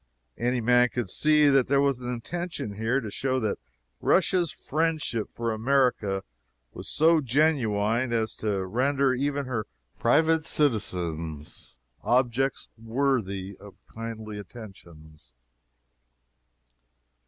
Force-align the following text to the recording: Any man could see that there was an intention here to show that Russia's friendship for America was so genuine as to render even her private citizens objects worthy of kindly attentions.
Any 0.39 0.61
man 0.61 0.89
could 0.89 1.11
see 1.11 1.47
that 1.49 1.67
there 1.67 1.79
was 1.79 1.99
an 1.99 2.11
intention 2.11 2.73
here 2.73 3.01
to 3.01 3.11
show 3.11 3.39
that 3.41 3.59
Russia's 3.99 4.51
friendship 4.51 5.29
for 5.31 5.51
America 5.53 6.23
was 6.73 6.87
so 6.89 7.21
genuine 7.21 8.11
as 8.11 8.35
to 8.37 8.65
render 8.65 9.13
even 9.13 9.45
her 9.45 9.67
private 9.99 10.47
citizens 10.47 11.75
objects 12.01 12.67
worthy 12.79 13.55
of 13.59 13.75
kindly 13.85 14.39
attentions. 14.39 15.33